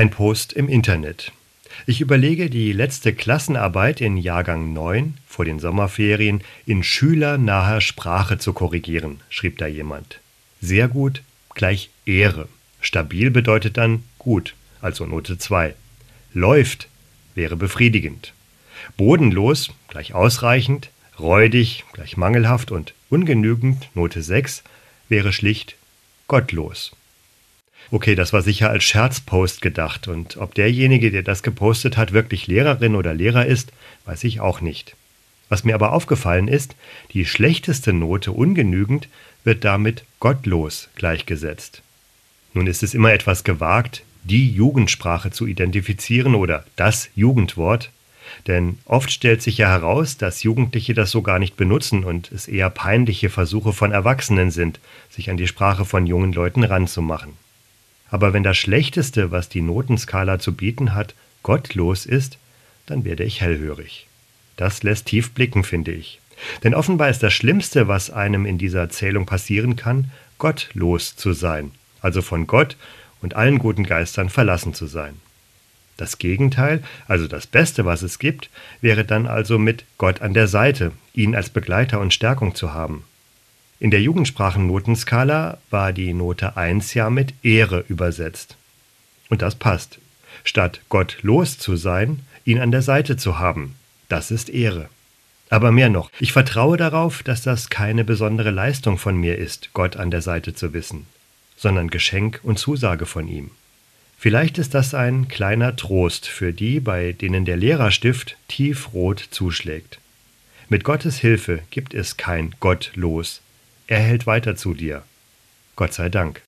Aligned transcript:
Ein 0.00 0.08
Post 0.08 0.54
im 0.54 0.70
Internet. 0.70 1.30
Ich 1.84 2.00
überlege, 2.00 2.48
die 2.48 2.72
letzte 2.72 3.12
Klassenarbeit 3.12 4.00
in 4.00 4.16
Jahrgang 4.16 4.72
9 4.72 5.18
vor 5.26 5.44
den 5.44 5.58
Sommerferien 5.58 6.40
in 6.64 6.82
schülernaher 6.82 7.82
Sprache 7.82 8.38
zu 8.38 8.54
korrigieren, 8.54 9.20
schrieb 9.28 9.58
da 9.58 9.66
jemand. 9.66 10.20
Sehr 10.62 10.88
gut 10.88 11.20
gleich 11.54 11.90
Ehre. 12.06 12.48
Stabil 12.80 13.30
bedeutet 13.30 13.76
dann 13.76 14.02
gut, 14.16 14.54
also 14.80 15.04
Note 15.04 15.36
2. 15.36 15.74
Läuft 16.32 16.88
wäre 17.34 17.56
befriedigend. 17.58 18.32
Bodenlos 18.96 19.68
gleich 19.88 20.14
ausreichend, 20.14 20.88
räudig 21.18 21.84
gleich 21.92 22.16
mangelhaft 22.16 22.70
und 22.70 22.94
ungenügend 23.10 23.94
Note 23.94 24.22
6 24.22 24.62
wäre 25.10 25.34
schlicht 25.34 25.76
gottlos. 26.26 26.92
Okay, 27.90 28.14
das 28.14 28.32
war 28.32 28.42
sicher 28.42 28.70
als 28.70 28.84
Scherzpost 28.84 29.62
gedacht 29.62 30.06
und 30.06 30.36
ob 30.36 30.54
derjenige, 30.54 31.10
der 31.10 31.22
das 31.22 31.42
gepostet 31.42 31.96
hat, 31.96 32.12
wirklich 32.12 32.46
Lehrerin 32.46 32.94
oder 32.94 33.14
Lehrer 33.14 33.46
ist, 33.46 33.72
weiß 34.04 34.24
ich 34.24 34.40
auch 34.40 34.60
nicht. 34.60 34.94
Was 35.48 35.64
mir 35.64 35.74
aber 35.74 35.92
aufgefallen 35.92 36.46
ist, 36.46 36.76
die 37.12 37.26
schlechteste 37.26 37.92
Note 37.92 38.30
ungenügend 38.30 39.08
wird 39.42 39.64
damit 39.64 40.04
gottlos 40.20 40.88
gleichgesetzt. 40.94 41.82
Nun 42.54 42.68
ist 42.68 42.84
es 42.84 42.94
immer 42.94 43.12
etwas 43.12 43.42
gewagt, 43.42 44.04
die 44.22 44.50
Jugendsprache 44.50 45.32
zu 45.32 45.46
identifizieren 45.46 46.34
oder 46.36 46.64
das 46.76 47.08
Jugendwort, 47.16 47.90
denn 48.46 48.78
oft 48.84 49.10
stellt 49.10 49.42
sich 49.42 49.58
ja 49.58 49.68
heraus, 49.68 50.16
dass 50.16 50.44
Jugendliche 50.44 50.94
das 50.94 51.10
so 51.10 51.22
gar 51.22 51.40
nicht 51.40 51.56
benutzen 51.56 52.04
und 52.04 52.30
es 52.30 52.46
eher 52.46 52.70
peinliche 52.70 53.30
Versuche 53.30 53.72
von 53.72 53.90
Erwachsenen 53.90 54.52
sind, 54.52 54.78
sich 55.08 55.30
an 55.30 55.36
die 55.36 55.48
Sprache 55.48 55.84
von 55.84 56.06
jungen 56.06 56.32
Leuten 56.32 56.62
ranzumachen. 56.62 57.32
Aber 58.10 58.32
wenn 58.32 58.42
das 58.42 58.56
Schlechteste, 58.56 59.30
was 59.30 59.48
die 59.48 59.62
Notenskala 59.62 60.38
zu 60.38 60.54
bieten 60.54 60.94
hat, 60.94 61.14
gottlos 61.42 62.06
ist, 62.06 62.38
dann 62.86 63.04
werde 63.04 63.24
ich 63.24 63.40
hellhörig. 63.40 64.06
Das 64.56 64.82
lässt 64.82 65.06
tief 65.06 65.32
blicken, 65.32 65.64
finde 65.64 65.92
ich. 65.92 66.20
Denn 66.64 66.74
offenbar 66.74 67.08
ist 67.08 67.22
das 67.22 67.32
Schlimmste, 67.32 67.88
was 67.88 68.10
einem 68.10 68.46
in 68.46 68.58
dieser 68.58 68.88
Zählung 68.88 69.26
passieren 69.26 69.76
kann, 69.76 70.10
gottlos 70.38 71.16
zu 71.16 71.32
sein, 71.32 71.70
also 72.00 72.22
von 72.22 72.46
Gott 72.46 72.76
und 73.20 73.36
allen 73.36 73.58
guten 73.58 73.84
Geistern 73.84 74.30
verlassen 74.30 74.74
zu 74.74 74.86
sein. 74.86 75.14
Das 75.96 76.16
Gegenteil, 76.16 76.82
also 77.06 77.28
das 77.28 77.46
Beste, 77.46 77.84
was 77.84 78.00
es 78.00 78.18
gibt, 78.18 78.48
wäre 78.80 79.04
dann 79.04 79.26
also 79.26 79.58
mit 79.58 79.84
Gott 79.98 80.22
an 80.22 80.32
der 80.32 80.48
Seite, 80.48 80.92
ihn 81.12 81.34
als 81.34 81.50
Begleiter 81.50 82.00
und 82.00 82.14
Stärkung 82.14 82.54
zu 82.54 82.72
haben. 82.72 83.04
In 83.82 83.90
der 83.90 84.02
Jugendsprachennotenskala 84.02 85.56
war 85.70 85.94
die 85.94 86.12
Note 86.12 86.54
1 86.58 86.92
ja 86.92 87.08
mit 87.08 87.32
Ehre 87.42 87.82
übersetzt. 87.88 88.58
Und 89.30 89.40
das 89.40 89.54
passt. 89.54 89.98
Statt 90.44 90.82
Gott 90.90 91.16
los 91.22 91.56
zu 91.56 91.76
sein, 91.76 92.20
ihn 92.44 92.60
an 92.60 92.72
der 92.72 92.82
Seite 92.82 93.16
zu 93.16 93.38
haben, 93.38 93.76
das 94.10 94.30
ist 94.30 94.50
Ehre. 94.50 94.90
Aber 95.48 95.72
mehr 95.72 95.88
noch, 95.88 96.10
ich 96.20 96.32
vertraue 96.32 96.76
darauf, 96.76 97.22
dass 97.22 97.40
das 97.40 97.70
keine 97.70 98.04
besondere 98.04 98.50
Leistung 98.50 98.98
von 98.98 99.16
mir 99.16 99.38
ist, 99.38 99.70
Gott 99.72 99.96
an 99.96 100.10
der 100.10 100.20
Seite 100.20 100.54
zu 100.54 100.74
wissen, 100.74 101.06
sondern 101.56 101.88
Geschenk 101.88 102.40
und 102.42 102.58
Zusage 102.58 103.06
von 103.06 103.28
ihm. 103.28 103.50
Vielleicht 104.18 104.58
ist 104.58 104.74
das 104.74 104.92
ein 104.92 105.28
kleiner 105.28 105.74
Trost 105.74 106.28
für 106.28 106.52
die, 106.52 106.80
bei 106.80 107.12
denen 107.12 107.46
der 107.46 107.56
Lehrerstift 107.56 108.36
tiefrot 108.48 109.26
zuschlägt. 109.30 110.00
Mit 110.68 110.84
Gottes 110.84 111.18
Hilfe 111.18 111.60
gibt 111.70 111.94
es 111.94 112.18
kein 112.18 112.54
Gott 112.60 112.92
los, 112.94 113.40
er 113.90 113.98
hält 113.98 114.26
weiter 114.26 114.54
zu 114.54 114.72
dir. 114.72 115.02
Gott 115.74 115.92
sei 115.92 116.08
Dank. 116.08 116.38